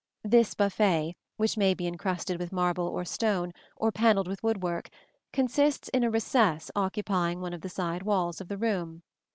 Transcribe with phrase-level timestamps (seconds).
[0.23, 4.89] This buffet, which may be incrusted with marble or stone, or panelled with wood work,
[5.31, 9.03] consists in a recess occupying one of the side walls of the room.